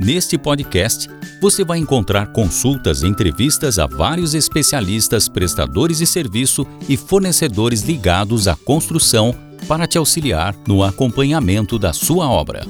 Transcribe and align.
Neste 0.00 0.38
podcast, 0.38 1.08
você 1.40 1.64
vai 1.64 1.78
encontrar 1.78 2.28
consultas 2.28 3.02
e 3.02 3.08
entrevistas 3.08 3.80
a 3.80 3.86
vários 3.86 4.32
especialistas, 4.32 5.28
prestadores 5.28 5.98
de 5.98 6.06
serviço 6.06 6.64
e 6.88 6.96
fornecedores 6.96 7.82
ligados 7.82 8.46
à 8.46 8.54
construção 8.54 9.34
para 9.66 9.88
te 9.88 9.98
auxiliar 9.98 10.54
no 10.68 10.84
acompanhamento 10.84 11.80
da 11.80 11.92
sua 11.92 12.30
obra. 12.30 12.64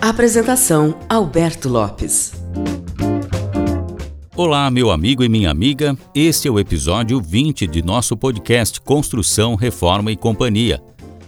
Apresentação: 0.00 0.98
Alberto 1.06 1.68
Lopes. 1.68 2.32
Olá, 4.34 4.70
meu 4.70 4.90
amigo 4.90 5.22
e 5.22 5.28
minha 5.28 5.50
amiga. 5.50 5.94
Este 6.14 6.48
é 6.48 6.50
o 6.50 6.58
episódio 6.58 7.20
20 7.20 7.66
de 7.66 7.82
nosso 7.82 8.16
podcast 8.16 8.80
Construção, 8.80 9.54
Reforma 9.54 10.10
e 10.10 10.16
Companhia 10.16 10.82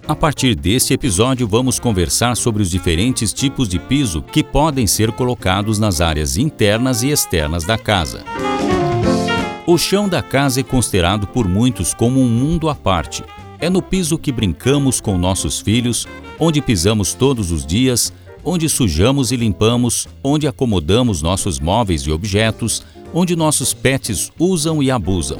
a 0.08 0.14
partir 0.14 0.54
deste 0.54 0.94
episódio, 0.94 1.48
vamos 1.48 1.80
conversar 1.80 2.36
sobre 2.36 2.62
os 2.62 2.70
diferentes 2.70 3.32
tipos 3.32 3.68
de 3.68 3.78
piso 3.78 4.22
que 4.22 4.42
podem 4.42 4.86
ser 4.86 5.10
colocados 5.10 5.80
nas 5.80 6.00
áreas 6.00 6.36
internas 6.36 7.02
e 7.02 7.08
externas 7.08 7.64
da 7.64 7.76
casa. 7.76 8.24
O 9.66 9.76
chão 9.76 10.08
da 10.08 10.22
casa 10.22 10.60
é 10.60 10.62
considerado 10.62 11.26
por 11.26 11.48
muitos 11.48 11.92
como 11.92 12.20
um 12.20 12.28
mundo 12.28 12.68
à 12.68 12.74
parte. 12.74 13.24
É 13.58 13.68
no 13.68 13.82
piso 13.82 14.16
que 14.16 14.30
brincamos 14.30 15.00
com 15.00 15.18
nossos 15.18 15.60
filhos, 15.60 16.06
onde 16.38 16.62
pisamos 16.62 17.12
todos 17.12 17.50
os 17.50 17.66
dias, 17.66 18.12
onde 18.44 18.68
sujamos 18.68 19.32
e 19.32 19.36
limpamos, 19.36 20.06
onde 20.22 20.46
acomodamos 20.46 21.20
nossos 21.20 21.58
móveis 21.58 22.02
e 22.02 22.12
objetos, 22.12 22.84
onde 23.12 23.34
nossos 23.34 23.74
pets 23.74 24.30
usam 24.38 24.80
e 24.80 24.88
abusam. 24.88 25.38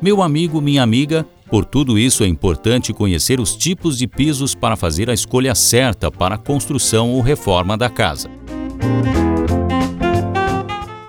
Meu 0.00 0.22
amigo, 0.22 0.60
minha 0.60 0.84
amiga, 0.84 1.26
por 1.52 1.66
tudo 1.66 1.98
isso, 1.98 2.24
é 2.24 2.26
importante 2.26 2.94
conhecer 2.94 3.38
os 3.38 3.54
tipos 3.54 3.98
de 3.98 4.06
pisos 4.06 4.54
para 4.54 4.74
fazer 4.74 5.10
a 5.10 5.12
escolha 5.12 5.54
certa 5.54 6.10
para 6.10 6.36
a 6.36 6.38
construção 6.38 7.10
ou 7.10 7.20
reforma 7.20 7.76
da 7.76 7.90
casa. 7.90 8.30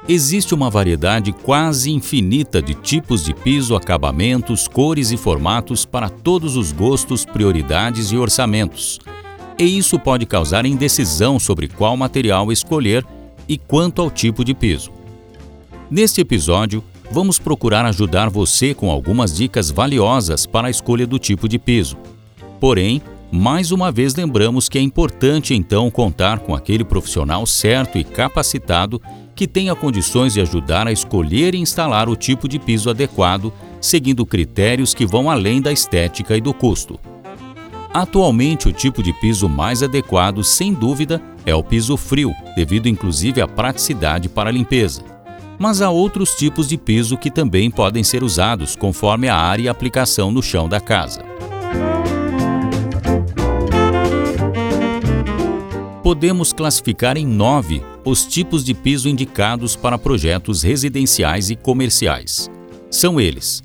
Existe 0.05 0.53
uma 0.53 0.69
variedade 0.69 1.31
quase 1.31 1.91
infinita 1.91 2.61
de 2.61 2.73
tipos 2.73 3.23
de 3.23 3.33
piso, 3.33 3.73
acabamentos, 3.73 4.67
cores 4.67 5.11
e 5.11 5.17
formatos 5.17 5.85
para 5.85 6.09
todos 6.09 6.57
os 6.57 6.73
gostos, 6.73 7.23
prioridades 7.23 8.11
e 8.11 8.17
orçamentos. 8.17 8.99
E 9.57 9.63
isso 9.63 9.97
pode 9.97 10.25
causar 10.25 10.65
indecisão 10.65 11.39
sobre 11.39 11.69
qual 11.69 11.95
material 11.95 12.51
escolher 12.51 13.05
e 13.47 13.57
quanto 13.57 14.01
ao 14.01 14.11
tipo 14.11 14.43
de 14.43 14.53
piso. 14.53 14.91
Neste 15.89 16.19
episódio, 16.19 16.83
vamos 17.13 17.37
procurar 17.37 17.85
ajudar 17.85 18.27
você 18.27 18.73
com 18.73 18.89
algumas 18.89 19.37
dicas 19.37 19.69
valiosas 19.69 20.47
para 20.47 20.67
a 20.67 20.71
escolha 20.71 21.05
do 21.05 21.19
tipo 21.19 21.47
de 21.47 21.59
piso. 21.59 21.95
Porém, 22.59 23.03
mais 23.31 23.71
uma 23.71 23.91
vez 23.91 24.15
lembramos 24.15 24.67
que 24.67 24.79
é 24.79 24.81
importante 24.81 25.53
então 25.53 25.91
contar 25.91 26.39
com 26.39 26.55
aquele 26.55 26.83
profissional 26.83 27.45
certo 27.45 27.99
e 27.99 28.03
capacitado 28.03 28.99
que 29.35 29.47
tenha 29.47 29.75
condições 29.75 30.33
de 30.33 30.41
ajudar 30.41 30.87
a 30.87 30.91
escolher 30.91 31.53
e 31.53 31.59
instalar 31.59 32.09
o 32.09 32.15
tipo 32.15 32.47
de 32.47 32.57
piso 32.57 32.89
adequado, 32.89 33.53
seguindo 33.79 34.25
critérios 34.25 34.95
que 34.95 35.05
vão 35.05 35.29
além 35.29 35.61
da 35.61 35.71
estética 35.71 36.35
e 36.35 36.41
do 36.41 36.53
custo. 36.53 36.99
Atualmente, 37.93 38.67
o 38.67 38.73
tipo 38.73 39.03
de 39.03 39.13
piso 39.13 39.47
mais 39.47 39.83
adequado, 39.83 40.43
sem 40.43 40.73
dúvida, 40.73 41.21
é 41.45 41.53
o 41.53 41.63
piso 41.63 41.95
frio, 41.95 42.33
devido 42.55 42.87
inclusive 42.87 43.39
à 43.39 43.47
praticidade 43.47 44.29
para 44.29 44.49
a 44.49 44.53
limpeza 44.53 45.12
mas 45.57 45.81
há 45.81 45.89
outros 45.89 46.35
tipos 46.35 46.67
de 46.67 46.77
piso 46.77 47.17
que 47.17 47.31
também 47.31 47.69
podem 47.69 48.03
ser 48.03 48.23
usados 48.23 48.75
conforme 48.75 49.27
a 49.29 49.35
área 49.35 49.63
e 49.63 49.69
aplicação 49.69 50.31
no 50.31 50.41
chão 50.41 50.67
da 50.67 50.79
casa. 50.79 51.23
Podemos 56.03 56.51
classificar 56.51 57.15
em 57.15 57.25
nove 57.25 57.81
os 58.03 58.25
tipos 58.25 58.63
de 58.63 58.73
piso 58.73 59.07
indicados 59.07 59.75
para 59.75 59.97
projetos 59.97 60.61
residenciais 60.61 61.49
e 61.49 61.55
comerciais. 61.55 62.51
São 62.91 63.19
eles: 63.19 63.63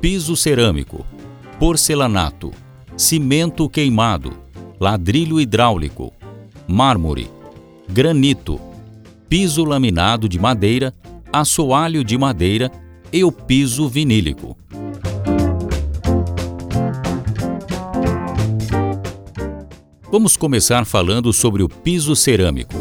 piso 0.00 0.34
cerâmico, 0.34 1.04
porcelanato, 1.58 2.50
cimento 2.96 3.68
queimado, 3.68 4.32
ladrilho 4.80 5.38
hidráulico, 5.38 6.10
mármore, 6.66 7.30
granito, 7.86 8.58
piso 9.30 9.64
laminado 9.64 10.28
de 10.28 10.40
madeira, 10.40 10.92
assoalho 11.32 12.02
de 12.02 12.18
madeira 12.18 12.68
e 13.12 13.22
o 13.22 13.30
piso 13.30 13.88
vinílico. 13.88 14.58
Vamos 20.10 20.36
começar 20.36 20.84
falando 20.84 21.32
sobre 21.32 21.62
o 21.62 21.68
piso 21.68 22.16
cerâmico. 22.16 22.74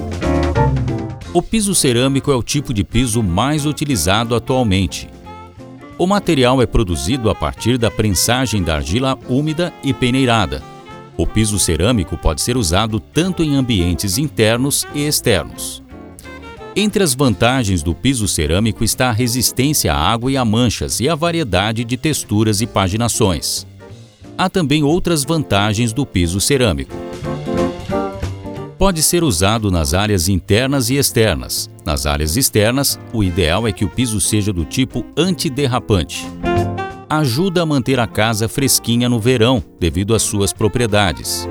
O 1.32 1.44
piso 1.44 1.76
cerâmico 1.76 2.32
é 2.32 2.36
o 2.36 2.42
tipo 2.42 2.74
de 2.74 2.84
piso 2.84 3.22
mais 3.22 3.68
utilizado 3.68 4.34
atualmente. 4.34 5.08
O 6.00 6.08
material 6.08 6.64
é 6.64 6.66
produzido 6.66 7.30
a 7.30 7.36
partir 7.36 7.78
da 7.78 7.92
prensagem 7.92 8.64
da 8.64 8.78
argila 8.78 9.20
úmida 9.30 9.72
e 9.84 9.94
peneirada. 9.94 10.64
O 11.16 11.28
piso 11.28 11.60
cerâmico 11.60 12.18
pode 12.18 12.42
ser 12.42 12.58
usado 12.58 13.00
tanto 13.00 13.44
em 13.44 13.56
ambientes 13.56 14.18
internos 14.18 14.88
e 14.96 15.06
externos. 15.06 15.88
Entre 16.82 17.04
as 17.04 17.14
vantagens 17.14 17.84
do 17.84 17.94
piso 17.94 18.26
cerâmico 18.26 18.86
está 18.86 19.10
a 19.10 19.12
resistência 19.12 19.94
à 19.94 19.98
água 19.98 20.32
e 20.32 20.38
a 20.38 20.46
manchas 20.46 21.02
e 21.02 21.10
a 21.10 21.14
variedade 21.14 21.84
de 21.84 21.98
texturas 21.98 22.62
e 22.62 22.66
paginações. 22.66 23.68
Há 24.38 24.50
também 24.50 24.82
outras 24.82 25.26
vantagens 25.26 25.92
do 25.92 26.06
piso 26.06 26.40
cerâmico. 26.40 26.96
Pode 28.78 29.04
ser 29.04 29.26
usado 29.26 29.70
nas 29.70 29.94
áreas 29.94 30.30
internas 30.30 30.90
e 30.90 30.96
externas. 30.96 31.70
Nas 31.86 32.06
áreas 32.06 32.38
externas, 32.38 32.98
o 33.12 33.26
ideal 33.26 33.68
é 33.68 33.74
que 33.74 33.84
o 33.84 33.90
piso 33.90 34.22
seja 34.22 34.54
do 34.54 34.64
tipo 34.64 35.06
antiderrapante. 35.18 36.26
Ajuda 37.10 37.62
a 37.62 37.66
manter 37.66 38.00
a 38.00 38.08
casa 38.08 38.48
fresquinha 38.48 39.10
no 39.10 39.20
verão, 39.20 39.62
devido 39.82 40.16
às 40.16 40.22
suas 40.22 40.54
propriedades. 40.54 41.46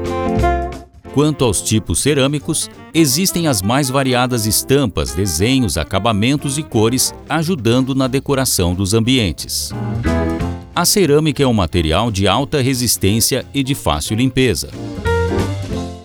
Quanto 1.15 1.45
aos 1.45 1.63
tipos 1.63 2.01
cerâmicos, 2.01 2.71
existem 2.93 3.47
as 3.47 3.63
mais 3.63 3.89
variadas 3.89 4.47
estampas, 4.47 5.13
desenhos, 5.13 5.77
acabamentos 5.77 6.59
e 6.59 6.63
cores, 6.63 7.15
ajudando 7.29 7.95
na 7.95 8.07
decoração 8.07 8.75
dos 8.75 8.95
ambientes. 8.95 9.73
A 10.75 10.85
cerâmica 10.85 11.43
é 11.43 11.47
um 11.47 11.53
material 11.53 12.11
de 12.11 12.29
alta 12.29 12.61
resistência 12.61 13.45
e 13.53 13.63
de 13.65 13.75
fácil 13.75 14.17
limpeza. 14.17 14.71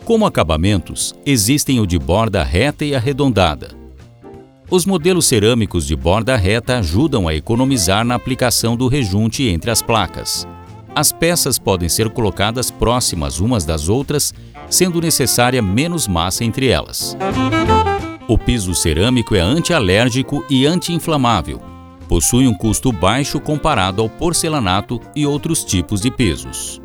Como 0.03 0.25
acabamentos, 0.25 1.13
existem 1.25 1.79
o 1.79 1.85
de 1.85 1.99
borda 1.99 2.43
reta 2.43 2.83
e 2.83 2.95
arredondada. 2.95 3.69
Os 4.69 4.85
modelos 4.85 5.27
cerâmicos 5.27 5.85
de 5.85 5.95
borda 5.95 6.35
reta 6.35 6.79
ajudam 6.79 7.27
a 7.27 7.35
economizar 7.35 8.03
na 8.03 8.15
aplicação 8.15 8.75
do 8.75 8.87
rejunte 8.87 9.43
entre 9.43 9.69
as 9.69 9.81
placas. 9.81 10.47
As 10.95 11.11
peças 11.11 11.57
podem 11.57 11.89
ser 11.89 12.09
colocadas 12.09 12.69
próximas 12.69 13.39
umas 13.39 13.65
das 13.65 13.89
outras 13.89 14.33
sendo 14.69 15.01
necessária 15.01 15.61
menos 15.61 16.07
massa 16.07 16.43
entre 16.43 16.67
elas. 16.67 17.17
O 18.27 18.37
piso 18.37 18.73
cerâmico 18.75 19.35
é 19.35 19.39
antialérgico 19.39 20.45
e 20.49 20.65
anti-inflamável. 20.65 21.61
Possui 22.07 22.47
um 22.47 22.53
custo 22.53 22.91
baixo 22.91 23.39
comparado 23.39 24.01
ao 24.01 24.09
porcelanato 24.09 24.99
e 25.15 25.25
outros 25.25 25.63
tipos 25.63 25.99
de 26.01 26.11
pisos. 26.11 26.81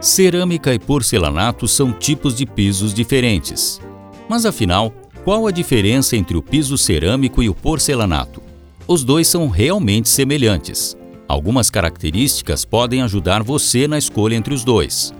Cerâmica 0.00 0.74
e 0.74 0.78
porcelanato 0.78 1.66
são 1.66 1.92
tipos 1.92 2.34
de 2.34 2.44
pisos 2.44 2.92
diferentes. 2.92 3.80
Mas 4.28 4.44
afinal, 4.44 4.92
qual 5.24 5.46
a 5.46 5.50
diferença 5.50 6.16
entre 6.16 6.36
o 6.36 6.42
piso 6.42 6.76
cerâmico 6.76 7.42
e 7.42 7.48
o 7.48 7.54
porcelanato? 7.54 8.45
Os 8.88 9.02
dois 9.02 9.26
são 9.26 9.48
realmente 9.48 10.08
semelhantes. 10.08 10.96
Algumas 11.26 11.70
características 11.70 12.64
podem 12.64 13.02
ajudar 13.02 13.42
você 13.42 13.88
na 13.88 13.98
escolha 13.98 14.36
entre 14.36 14.54
os 14.54 14.62
dois. 14.62 15.12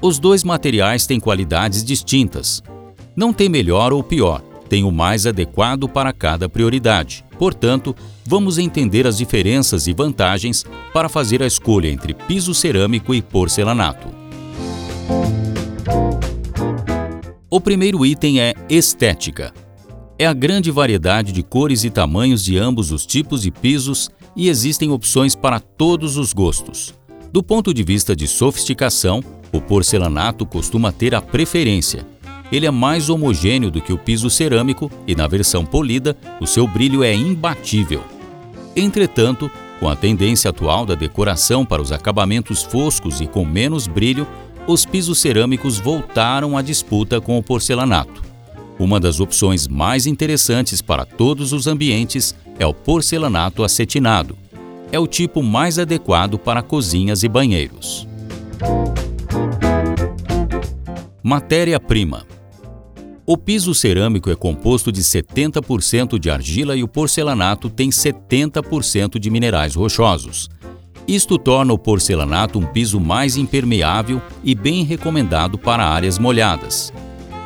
Os 0.00 0.18
dois 0.18 0.42
materiais 0.42 1.06
têm 1.06 1.20
qualidades 1.20 1.84
distintas. 1.84 2.62
Não 3.14 3.30
tem 3.30 3.50
melhor 3.50 3.92
ou 3.92 4.02
pior, 4.02 4.40
tem 4.70 4.84
o 4.84 4.90
mais 4.90 5.26
adequado 5.26 5.86
para 5.86 6.14
cada 6.14 6.48
prioridade. 6.48 7.22
Portanto, 7.38 7.94
vamos 8.24 8.56
entender 8.56 9.06
as 9.06 9.18
diferenças 9.18 9.86
e 9.86 9.92
vantagens 9.92 10.64
para 10.94 11.10
fazer 11.10 11.42
a 11.42 11.46
escolha 11.46 11.88
entre 11.88 12.14
piso 12.14 12.54
cerâmico 12.54 13.14
e 13.14 13.20
porcelanato. 13.20 14.08
O 17.50 17.60
primeiro 17.60 18.04
item 18.06 18.40
é 18.40 18.54
estética. 18.68 19.52
É 20.16 20.26
a 20.26 20.32
grande 20.32 20.70
variedade 20.70 21.32
de 21.32 21.42
cores 21.42 21.82
e 21.82 21.90
tamanhos 21.90 22.44
de 22.44 22.56
ambos 22.56 22.92
os 22.92 23.04
tipos 23.04 23.42
de 23.42 23.50
pisos 23.50 24.08
e 24.36 24.48
existem 24.48 24.92
opções 24.92 25.34
para 25.34 25.58
todos 25.58 26.16
os 26.16 26.32
gostos. 26.32 26.94
Do 27.32 27.42
ponto 27.42 27.74
de 27.74 27.82
vista 27.82 28.14
de 28.14 28.28
sofisticação, 28.28 29.20
o 29.50 29.60
porcelanato 29.60 30.46
costuma 30.46 30.92
ter 30.92 31.16
a 31.16 31.20
preferência. 31.20 32.06
Ele 32.52 32.64
é 32.64 32.70
mais 32.70 33.10
homogêneo 33.10 33.72
do 33.72 33.80
que 33.80 33.92
o 33.92 33.98
piso 33.98 34.30
cerâmico 34.30 34.88
e, 35.04 35.16
na 35.16 35.26
versão 35.26 35.64
polida, 35.64 36.16
o 36.40 36.46
seu 36.46 36.68
brilho 36.68 37.02
é 37.02 37.12
imbatível. 37.12 38.04
Entretanto, 38.76 39.50
com 39.80 39.88
a 39.88 39.96
tendência 39.96 40.50
atual 40.50 40.86
da 40.86 40.94
decoração 40.94 41.64
para 41.66 41.82
os 41.82 41.90
acabamentos 41.90 42.62
foscos 42.62 43.20
e 43.20 43.26
com 43.26 43.44
menos 43.44 43.88
brilho, 43.88 44.28
os 44.64 44.86
pisos 44.86 45.18
cerâmicos 45.18 45.80
voltaram 45.80 46.56
à 46.56 46.62
disputa 46.62 47.20
com 47.20 47.36
o 47.36 47.42
porcelanato. 47.42 48.33
Uma 48.78 48.98
das 48.98 49.20
opções 49.20 49.68
mais 49.68 50.06
interessantes 50.06 50.82
para 50.82 51.04
todos 51.04 51.52
os 51.52 51.66
ambientes 51.66 52.34
é 52.58 52.66
o 52.66 52.74
porcelanato 52.74 53.62
acetinado. 53.62 54.36
É 54.90 54.98
o 54.98 55.06
tipo 55.06 55.42
mais 55.42 55.78
adequado 55.78 56.38
para 56.38 56.62
cozinhas 56.62 57.22
e 57.22 57.28
banheiros. 57.28 58.06
Matéria-prima: 61.22 62.26
O 63.24 63.36
piso 63.36 63.74
cerâmico 63.74 64.28
é 64.28 64.34
composto 64.34 64.90
de 64.90 65.02
70% 65.02 66.18
de 66.18 66.28
argila 66.28 66.76
e 66.76 66.82
o 66.82 66.88
porcelanato 66.88 67.70
tem 67.70 67.90
70% 67.90 69.18
de 69.18 69.30
minerais 69.30 69.74
rochosos. 69.74 70.48
Isto 71.06 71.38
torna 71.38 71.72
o 71.72 71.78
porcelanato 71.78 72.58
um 72.58 72.66
piso 72.66 72.98
mais 72.98 73.36
impermeável 73.36 74.20
e 74.42 74.54
bem 74.54 74.84
recomendado 74.84 75.58
para 75.58 75.86
áreas 75.86 76.18
molhadas. 76.18 76.92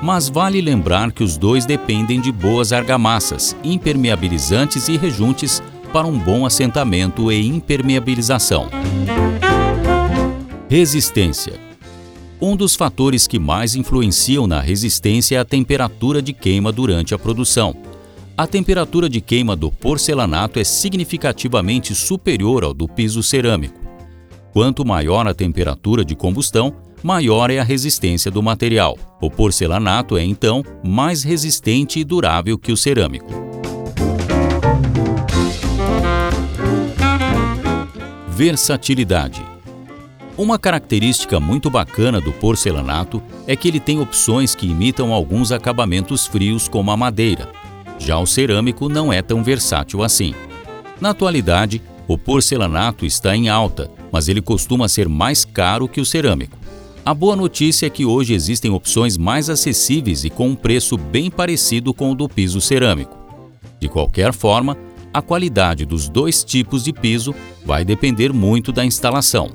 Mas 0.01 0.29
vale 0.29 0.61
lembrar 0.61 1.11
que 1.11 1.25
os 1.25 1.37
dois 1.37 1.67
dependem 1.67 2.21
de 2.21 2.31
boas 2.31 2.73
argamassas, 2.73 3.57
impermeabilizantes 3.65 4.89
e 4.89 4.97
rejuntes 4.97 5.61
para 5.93 6.07
um 6.07 6.17
bom 6.17 6.47
assentamento 6.47 7.33
e 7.33 7.47
impermeabilização. 7.47 8.69
Resistência 10.69 11.55
Um 12.41 12.55
dos 12.55 12.77
fatores 12.77 13.27
que 13.27 13.39
mais 13.39 13.75
influenciam 13.75 14.47
na 14.47 14.61
resistência 14.61 15.37
é 15.37 15.39
a 15.41 15.45
temperatura 15.45 16.23
de 16.23 16.33
queima 16.33 16.71
durante 16.71 17.15
a 17.15 17.19
produção. 17.19 17.75
A 18.37 18.47
temperatura 18.47 19.09
de 19.09 19.21
queima 19.21 19.57
do 19.57 19.73
porcelanato 19.73 20.61
é 20.61 20.65
significativamente 20.65 21.93
superior 21.93 22.63
ao 22.63 22.73
do 22.73 22.87
piso 22.87 23.21
cerâmico. 23.21 23.81
Quanto 24.53 24.85
maior 24.85 25.27
a 25.27 25.35
temperatura 25.35 26.05
de 26.05 26.15
combustão, 26.15 26.73
maior 27.03 27.51
é 27.51 27.59
a 27.59 27.65
resistência 27.65 28.31
do 28.31 28.43
material. 28.43 28.99
O 29.21 29.31
porcelanato 29.31 30.17
é, 30.17 30.25
então, 30.25 30.65
mais 30.85 31.23
resistente 31.23 32.01
e 32.01 32.05
durável 32.05 32.59
que 32.59 32.73
o 32.73 32.77
cerâmico. 32.77 33.49
Versatilidade 38.29 39.43
Uma 40.37 40.59
característica 40.59 41.41
muito 41.41 41.69
bacana 41.69 42.21
do 42.21 42.33
porcelanato 42.33 43.21
é 43.47 43.57
que 43.57 43.67
ele 43.67 43.81
tem 43.81 44.01
opções 44.01 44.55
que 44.55 44.67
imitam 44.67 45.13
alguns 45.13 45.51
acabamentos 45.51 46.27
frios, 46.27 46.69
como 46.69 46.93
a 46.93 46.97
madeira. 46.97 47.49
Já 47.99 48.17
o 48.17 48.27
cerâmico 48.27 48.89
não 48.89 49.13
é 49.13 49.23
tão 49.23 49.43
versátil 49.43 50.05
assim. 50.05 50.35
Na 51.01 51.11
atualidade, 51.11 51.83
o 52.07 52.17
porcelanato 52.17 53.05
está 53.05 53.37
em 53.37 53.49
alta, 53.49 53.91
mas 54.13 54.29
ele 54.29 54.41
costuma 54.41 54.89
ser 54.89 55.09
mais 55.09 55.45
caro 55.45 55.89
que 55.89 56.01
o 56.01 56.07
cerâmico. 56.07 56.57
A 57.09 57.15
boa 57.15 57.35
notícia 57.35 57.87
é 57.87 57.89
que 57.89 58.05
hoje 58.05 58.35
existem 58.35 58.71
opções 58.71 59.17
mais 59.17 59.49
acessíveis 59.49 60.25
e 60.25 60.29
com 60.29 60.51
um 60.51 60.55
preço 60.55 60.99
bem 60.99 61.31
parecido 61.31 61.95
com 61.95 62.13
o 62.13 62.15
do 62.15 62.29
piso 62.29 62.61
cerâmico. 62.61 63.17
De 63.81 63.89
qualquer 63.89 64.31
forma, 64.35 64.77
a 65.11 65.23
qualidade 65.23 65.87
dos 65.87 66.07
dois 66.07 66.45
tipos 66.45 66.85
de 66.85 66.93
piso 66.93 67.35
vai 67.65 67.83
depender 67.83 68.31
muito 68.31 68.73
da 68.73 68.85
instalação. 68.85 69.51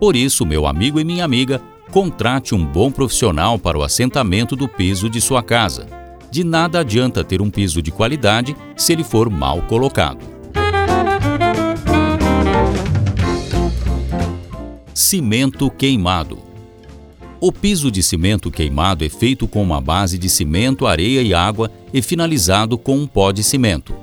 Por 0.00 0.16
isso, 0.16 0.44
meu 0.44 0.66
amigo 0.66 0.98
e 0.98 1.04
minha 1.04 1.24
amiga, 1.24 1.62
contrate 1.92 2.52
um 2.52 2.66
bom 2.66 2.90
profissional 2.90 3.60
para 3.60 3.78
o 3.78 3.84
assentamento 3.84 4.56
do 4.56 4.66
piso 4.66 5.08
de 5.08 5.20
sua 5.20 5.40
casa. 5.40 5.86
De 6.32 6.42
nada 6.42 6.80
adianta 6.80 7.22
ter 7.22 7.40
um 7.40 7.48
piso 7.48 7.80
de 7.80 7.92
qualidade 7.92 8.56
se 8.76 8.92
ele 8.92 9.04
for 9.04 9.30
mal 9.30 9.62
colocado. 9.62 10.26
Cimento 14.92 15.70
queimado. 15.70 16.47
O 17.40 17.52
piso 17.52 17.88
de 17.88 18.02
cimento 18.02 18.50
queimado 18.50 19.04
é 19.04 19.08
feito 19.08 19.46
com 19.46 19.62
uma 19.62 19.80
base 19.80 20.18
de 20.18 20.28
cimento, 20.28 20.88
areia 20.88 21.22
e 21.22 21.32
água 21.32 21.70
e 21.94 22.02
finalizado 22.02 22.76
com 22.76 22.96
um 22.96 23.06
pó 23.06 23.30
de 23.30 23.44
cimento. 23.44 23.94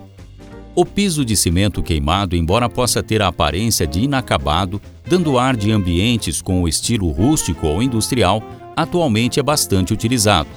O 0.74 0.86
piso 0.86 1.26
de 1.26 1.36
cimento 1.36 1.84
queimado, 1.84 2.38
embora 2.38 2.70
possa 2.70 3.04
ter 3.04 3.22
a 3.22 3.28
aparência 3.28 3.86
de 3.86 4.00
inacabado, 4.00 4.82
dando 5.06 5.38
ar 5.38 5.54
de 5.54 5.70
ambientes 5.70 6.42
com 6.42 6.64
o 6.64 6.68
estilo 6.68 7.12
rústico 7.12 7.68
ou 7.68 7.84
industrial, 7.84 8.42
atualmente 8.74 9.38
é 9.38 9.44
bastante 9.44 9.92
utilizado. 9.92 10.50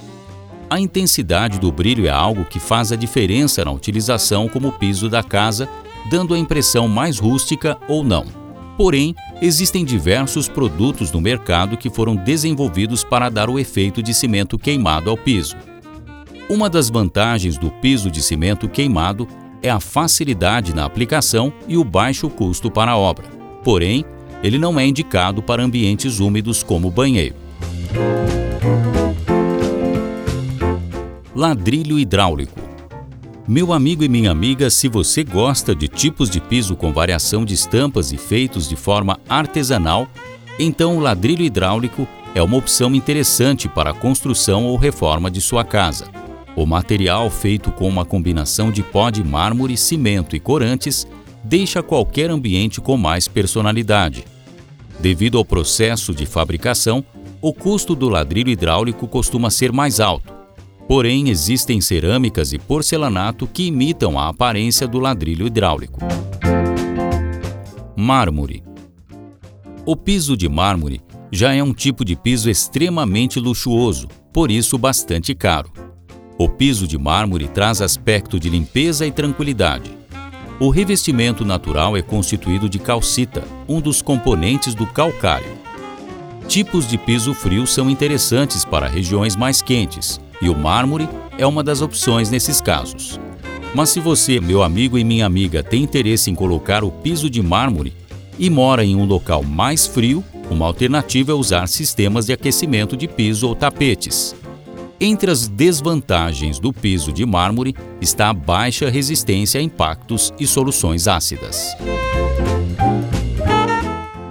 A 0.69 0.79
intensidade 0.79 1.59
do 1.59 1.73
brilho 1.73 2.07
é 2.07 2.11
algo 2.11 2.45
que 2.45 2.61
faz 2.61 2.93
a 2.93 2.95
diferença 2.95 3.65
na 3.65 3.71
utilização 3.71 4.47
como 4.47 4.71
piso 4.71 5.09
da 5.09 5.21
casa, 5.21 5.67
dando 6.09 6.33
a 6.33 6.39
impressão 6.39 6.87
mais 6.87 7.19
rústica 7.19 7.77
ou 7.89 8.05
não. 8.05 8.25
Porém, 8.79 9.13
existem 9.41 9.83
diversos 9.83 10.47
produtos 10.47 11.11
no 11.11 11.19
mercado 11.19 11.75
que 11.75 11.89
foram 11.89 12.15
desenvolvidos 12.15 13.03
para 13.03 13.27
dar 13.27 13.49
o 13.49 13.59
efeito 13.59 14.01
de 14.01 14.13
cimento 14.13 14.57
queimado 14.57 15.09
ao 15.09 15.17
piso. 15.17 15.57
Uma 16.49 16.69
das 16.69 16.89
vantagens 16.89 17.57
do 17.57 17.69
piso 17.69 18.09
de 18.09 18.23
cimento 18.23 18.69
queimado 18.69 19.27
é 19.61 19.69
a 19.69 19.81
facilidade 19.81 20.73
na 20.73 20.85
aplicação 20.85 21.51
e 21.67 21.75
o 21.75 21.83
baixo 21.83 22.29
custo 22.29 22.71
para 22.71 22.91
a 22.91 22.97
obra. 22.97 23.25
Porém, 23.65 24.05
ele 24.41 24.57
não 24.57 24.79
é 24.79 24.87
indicado 24.87 25.43
para 25.43 25.61
ambientes 25.61 26.21
úmidos 26.21 26.63
como 26.63 26.89
banheiro. 26.89 27.35
Ladrilho 31.35 31.99
hidráulico 31.99 32.68
meu 33.49 33.73
amigo 33.73 34.03
e 34.03 34.07
minha 34.07 34.29
amiga, 34.29 34.69
se 34.69 34.87
você 34.87 35.23
gosta 35.23 35.73
de 35.73 35.87
tipos 35.87 36.29
de 36.29 36.39
piso 36.39 36.75
com 36.75 36.93
variação 36.93 37.43
de 37.43 37.55
estampas 37.55 38.11
e 38.11 38.17
feitos 38.17 38.69
de 38.69 38.75
forma 38.75 39.19
artesanal, 39.27 40.07
então 40.59 40.95
o 40.95 40.99
ladrilho 40.99 41.43
hidráulico 41.43 42.07
é 42.35 42.43
uma 42.43 42.57
opção 42.57 42.93
interessante 42.93 43.67
para 43.67 43.89
a 43.89 43.93
construção 43.93 44.65
ou 44.65 44.77
reforma 44.77 45.31
de 45.31 45.41
sua 45.41 45.63
casa. 45.63 46.11
O 46.55 46.63
material 46.63 47.27
feito 47.31 47.71
com 47.71 47.89
uma 47.89 48.05
combinação 48.05 48.71
de 48.71 48.83
pó 48.83 49.09
de 49.09 49.23
mármore, 49.23 49.75
cimento 49.75 50.35
e 50.35 50.39
corantes 50.39 51.07
deixa 51.43 51.81
qualquer 51.81 52.29
ambiente 52.29 52.79
com 52.79 52.97
mais 52.97 53.27
personalidade. 53.27 54.25
Devido 54.99 55.39
ao 55.39 55.43
processo 55.43 56.13
de 56.13 56.27
fabricação, 56.27 57.03
o 57.41 57.51
custo 57.51 57.95
do 57.95 58.09
ladrilho 58.09 58.51
hidráulico 58.51 59.07
costuma 59.07 59.49
ser 59.49 59.71
mais 59.71 59.99
alto, 59.99 60.38
Porém, 60.89 61.29
existem 61.29 61.79
cerâmicas 61.79 62.51
e 62.51 62.57
porcelanato 62.57 63.45
que 63.45 63.67
imitam 63.67 64.17
a 64.17 64.27
aparência 64.27 64.87
do 64.87 64.97
ladrilho 64.97 65.45
hidráulico. 65.45 65.99
Mármore 67.95 68.63
O 69.85 69.95
piso 69.95 70.35
de 70.35 70.49
mármore 70.49 70.99
já 71.31 71.53
é 71.53 71.61
um 71.61 71.75
tipo 71.75 72.03
de 72.03 72.15
piso 72.15 72.49
extremamente 72.49 73.39
luxuoso, 73.39 74.07
por 74.33 74.49
isso 74.49 74.79
bastante 74.79 75.35
caro. 75.35 75.71
O 76.39 76.49
piso 76.49 76.87
de 76.87 76.97
mármore 76.97 77.47
traz 77.47 77.83
aspecto 77.83 78.39
de 78.39 78.49
limpeza 78.49 79.05
e 79.05 79.11
tranquilidade. 79.11 79.91
O 80.59 80.71
revestimento 80.71 81.45
natural 81.45 81.95
é 81.95 82.01
constituído 82.01 82.67
de 82.67 82.79
calcita, 82.79 83.43
um 83.67 83.79
dos 83.79 84.01
componentes 84.01 84.73
do 84.73 84.87
calcário. 84.87 85.55
Tipos 86.47 86.87
de 86.87 86.97
piso 86.97 87.35
frio 87.35 87.67
são 87.67 87.91
interessantes 87.91 88.65
para 88.65 88.87
regiões 88.87 89.35
mais 89.35 89.61
quentes, 89.61 90.19
e 90.41 90.49
o 90.49 90.57
mármore 90.57 91.09
é 91.37 91.45
uma 91.45 91.63
das 91.63 91.81
opções 91.81 92.29
nesses 92.29 92.61
casos. 92.61 93.19
Mas 93.73 93.89
se 93.89 93.99
você, 93.99 94.39
meu 94.39 94.63
amigo 94.63 94.97
e 94.97 95.03
minha 95.03 95.25
amiga, 95.25 95.61
tem 95.61 95.83
interesse 95.83 96.31
em 96.31 96.35
colocar 96.35 96.83
o 96.83 96.91
piso 96.91 97.29
de 97.29 97.41
mármore 97.41 97.93
e 98.37 98.49
mora 98.49 98.83
em 98.83 98.95
um 98.95 99.05
local 99.05 99.43
mais 99.43 99.85
frio, 99.85 100.23
uma 100.49 100.65
alternativa 100.65 101.31
é 101.31 101.35
usar 101.35 101.67
sistemas 101.67 102.25
de 102.25 102.33
aquecimento 102.33 102.97
de 102.97 103.07
piso 103.07 103.47
ou 103.47 103.55
tapetes. 103.55 104.35
Entre 104.99 105.31
as 105.31 105.47
desvantagens 105.47 106.59
do 106.59 106.73
piso 106.73 107.13
de 107.13 107.25
mármore 107.25 107.75
está 108.01 108.29
a 108.29 108.33
baixa 108.33 108.89
resistência 108.89 109.59
a 109.59 109.63
impactos 109.63 110.33
e 110.39 110.47
soluções 110.47 111.07
ácidas. 111.07 111.75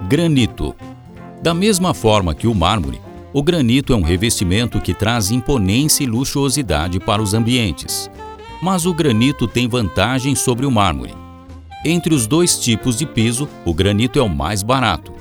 Granito. 0.08 0.74
Da 1.42 1.54
mesma 1.54 1.94
forma 1.94 2.34
que 2.34 2.46
o 2.46 2.54
mármore, 2.54 3.00
o 3.32 3.42
granito 3.42 3.92
é 3.92 3.97
um 3.97 4.02
revestimento 4.02 4.80
que 4.80 4.94
traz 4.94 5.30
imponência 5.30 6.02
e 6.02 6.06
luxuosidade 6.06 6.99
para 6.99 7.23
os 7.23 7.35
ambientes. 7.35 8.11
Mas 8.62 8.87
o 8.87 8.94
granito 8.94 9.47
tem 9.47 9.68
vantagem 9.68 10.35
sobre 10.35 10.64
o 10.64 10.70
mármore. 10.70 11.14
Entre 11.85 12.14
os 12.14 12.26
dois 12.26 12.58
tipos 12.58 12.97
de 12.97 13.06
piso, 13.06 13.49
o 13.64 13.73
granito 13.73 14.18
é 14.18 14.23
o 14.23 14.28
mais 14.28 14.62
barato. 14.62 15.12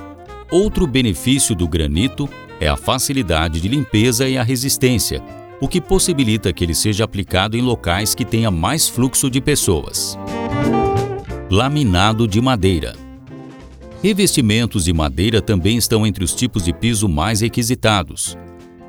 Outro 0.50 0.88
benefício 0.88 1.54
do 1.54 1.68
granito 1.68 2.28
é 2.60 2.68
a 2.68 2.78
facilidade 2.78 3.60
de 3.60 3.68
limpeza 3.68 4.28
e 4.28 4.38
a 4.38 4.44
resistência, 4.44 5.22
o 5.60 5.68
que 5.68 5.82
possibilita 5.82 6.54
que 6.54 6.64
ele 6.64 6.74
seja 6.74 7.04
aplicado 7.04 7.58
em 7.58 7.62
locais 7.62 8.16
que 8.16 8.26
tenha 8.26 8.50
mais 8.50 8.88
fluxo 8.88 9.30
de 9.30 9.42
pessoas. 9.42 10.18
Laminado 11.52 12.28
de 12.28 12.42
madeira. 12.42 13.07
Revestimentos 14.02 14.86
de 14.86 14.94
madeira 14.94 15.42
também 15.42 15.76
estão 15.76 16.06
entre 16.06 16.24
os 16.24 16.36
tipos 16.36 16.64
de 16.64 16.72
piso 16.72 17.10
mais 17.10 17.42
requisitados. 17.42 18.38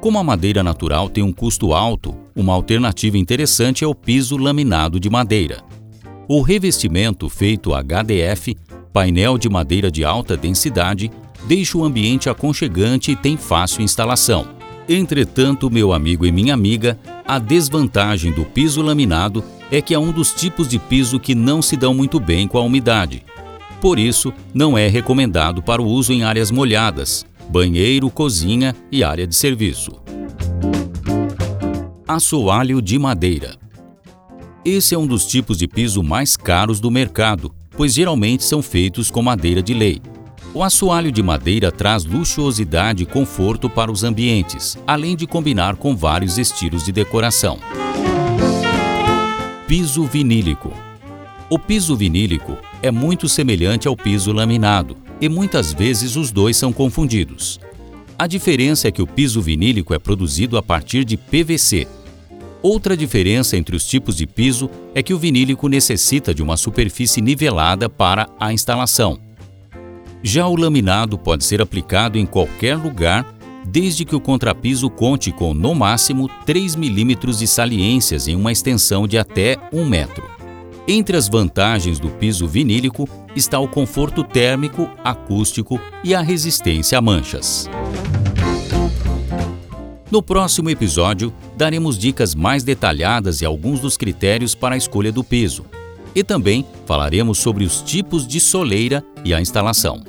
Como 0.03 0.19
a 0.19 0.23
madeira 0.23 0.63
natural 0.63 1.09
tem 1.09 1.25
um 1.25 1.33
custo 1.33 1.73
alto, 1.73 2.15
uma 2.37 2.53
alternativa 2.53 3.17
interessante 3.17 3.83
é 3.83 3.87
o 3.87 3.95
piso 3.95 4.37
laminado 4.37 5.01
de 5.01 5.09
madeira. 5.09 5.63
O 6.29 6.43
revestimento 6.43 7.27
feito 7.31 7.73
HDF, 7.73 8.55
painel 8.93 9.39
de 9.39 9.49
madeira 9.49 9.91
de 9.91 10.05
alta 10.05 10.37
densidade, 10.37 11.11
deixa 11.47 11.79
o 11.79 11.85
ambiente 11.85 12.29
aconchegante 12.29 13.13
e 13.13 13.17
tem 13.17 13.39
fácil 13.39 13.83
instalação. 13.83 14.47
Entretanto, 14.87 15.71
meu 15.71 15.95
amigo 15.95 16.27
e 16.27 16.33
minha 16.33 16.53
amiga, 16.53 16.99
a 17.27 17.39
desvantagem 17.39 18.31
do 18.31 18.45
piso 18.45 18.83
laminado 18.83 19.43
é 19.71 19.81
que 19.81 19.95
é 19.95 19.99
um 19.99 20.13
dos 20.13 20.35
tipos 20.35 20.69
de 20.69 20.79
piso 20.79 21.19
que 21.19 21.35
não 21.35 21.63
se 21.63 21.77
dão 21.79 21.95
muito 21.95 22.21
bem 22.21 22.47
com 22.47 22.59
a 22.59 22.63
umidade. 22.63 23.25
Por 23.81 23.99
isso, 23.99 24.33
não 24.53 24.77
é 24.77 24.89
recomendado 24.89 25.63
para 25.63 25.81
o 25.81 25.87
uso 25.87 26.13
em 26.13 26.25
áreas 26.25 26.51
molhadas, 26.51 27.25
banheiro, 27.49 28.11
cozinha 28.11 28.75
e 28.91 29.05
área 29.05 29.27
de 29.27 29.37
serviço. 29.37 29.93
Assoalho 32.07 32.83
de 32.83 32.99
madeira. 32.99 33.57
Esse 34.65 34.95
é 34.95 34.99
um 34.99 35.07
dos 35.07 35.27
tipos 35.27 35.57
de 35.57 35.69
piso 35.69 36.03
mais 36.03 36.37
caros 36.37 36.81
do 36.81 36.91
mercado, 36.91 37.55
pois 37.77 37.95
geralmente 37.95 38.43
são 38.43 38.61
feitos 38.61 39.11
com 39.11 39.23
madeira 39.23 39.63
de 39.63 39.73
lei. 39.73 40.03
O 40.53 40.63
assoalho 40.63 41.13
de 41.13 41.23
madeira 41.23 41.71
traz 41.71 42.05
luxuosidade 42.05 43.05
e 43.05 43.07
conforto 43.07 43.71
para 43.71 43.93
os 43.93 44.03
ambientes, 44.03 44.77
além 44.87 45.15
de 45.15 45.27
combinar 45.27 45.77
com 45.77 45.95
vários 45.95 46.39
estilos 46.39 46.85
de 46.85 46.91
decoração. 46.91 47.59
Piso 49.69 50.05
vinílico. 50.05 50.73
O 51.49 51.59
piso 51.59 51.95
vinílico 51.95 52.59
é 52.83 52.91
muito 52.91 53.29
semelhante 53.29 53.89
ao 53.89 53.97
piso 53.97 54.33
laminado 54.33 54.97
e 55.21 55.29
muitas 55.29 55.73
vezes 55.73 56.17
os 56.17 56.31
dois 56.31 56.57
são 56.57 56.73
confundidos. 56.73 57.61
A 58.19 58.27
diferença 58.27 58.89
é 58.89 58.91
que 58.91 59.03
o 59.03 59.07
piso 59.07 59.41
vinílico 59.41 59.95
é 59.95 59.99
produzido 59.99 60.57
a 60.57 60.63
partir 60.63 61.05
de 61.05 61.17
PVC. 61.17 61.87
Outra 62.61 62.97
diferença 62.97 63.57
entre 63.57 63.77
os 63.77 63.87
tipos 63.87 64.17
de 64.17 64.27
piso 64.27 64.69
é 64.95 65.03
que 65.03 65.15
o 65.15 65.19
vinílico 65.19 65.69
necessita 65.69 66.35
de 66.35 66.43
uma 66.43 66.57
superfície 66.57 67.21
nivelada 67.21 67.89
para 67.89 68.29
a 68.41 68.53
instalação 68.53 69.21
já 70.23 70.47
o 70.47 70.57
laminado 70.57 71.17
pode 71.17 71.45
ser 71.45 71.63
aplicado 71.63 72.19
em 72.19 72.27
qualquer 72.27 72.77
lugar, 72.77 73.25
desde 73.65 74.05
que 74.05 74.17
o 74.17 74.21
contrapiso 74.21 74.91
conte 74.91 75.31
com, 75.31 75.55
no 75.55 75.75
máximo, 75.75 76.29
3 76.45 76.75
milímetros 76.75 77.39
de 77.39 77.47
saliências 77.47 78.27
em 78.27 78.35
uma 78.35 78.51
extensão 78.51 79.07
de 79.07 79.19
até 79.19 79.57
1 79.73 79.85
metro. 79.85 80.38
Entre 80.91 81.19
as 81.19 81.29
vantagens 81.29 82.01
do 82.01 82.09
piso 82.09 82.49
vinílico 82.49 83.07
está 83.37 83.59
o 83.59 83.69
conforto 83.69 84.25
térmico, 84.25 84.89
acústico 85.05 85.79
e 86.03 86.15
a 86.15 86.23
resistência 86.23 86.97
a 86.97 87.03
manchas. 87.03 87.69
No 90.11 90.23
próximo 90.23 90.71
episódio, 90.71 91.31
daremos 91.59 91.99
dicas 91.99 92.35
mais 92.35 92.65
detalhadas 92.65 93.43
e 93.43 93.45
alguns 93.45 93.81
dos 93.81 93.99
critérios 93.99 94.55
para 94.55 94.77
a 94.77 94.79
escolha 94.79 95.13
do 95.13 95.23
piso, 95.23 95.67
e 96.15 96.25
também 96.25 96.65
falaremos 96.87 97.37
sobre 97.37 97.65
os 97.65 97.83
tipos 97.83 98.27
de 98.27 98.41
soleira 98.41 99.05
e 99.23 99.35
a 99.35 99.43
instalação. 99.43 100.03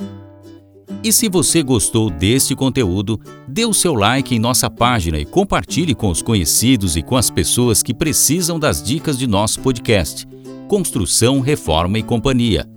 E 1.04 1.12
se 1.12 1.28
você 1.28 1.62
gostou 1.62 2.10
deste 2.10 2.56
conteúdo, 2.56 3.20
dê 3.46 3.66
o 3.66 3.74
seu 3.74 3.94
like 3.96 4.34
em 4.34 4.40
nossa 4.40 4.70
página 4.70 5.20
e 5.20 5.26
compartilhe 5.26 5.94
com 5.94 6.10
os 6.10 6.22
conhecidos 6.22 6.96
e 6.96 7.02
com 7.02 7.18
as 7.18 7.30
pessoas 7.30 7.84
que 7.84 7.94
precisam 7.94 8.58
das 8.58 8.82
dicas 8.82 9.18
de 9.18 9.28
nosso 9.28 9.60
podcast 9.60 10.29
Construção, 10.70 11.42
Reforma 11.42 11.98
e 11.98 12.04
Companhia. 12.04 12.70